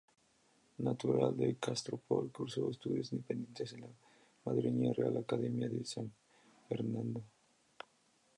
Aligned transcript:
Natural 0.85 1.37
de 1.37 1.57
Castropol, 1.57 2.31
cursó 2.31 2.71
estudios 2.71 3.11
independientes 3.13 3.71
en 3.73 3.81
la 3.81 3.87
madrileña 4.45 4.93
Real 4.93 5.15
Academia 5.17 5.69
de 5.69 5.85
San 5.85 6.11
Fernando. 6.67 7.21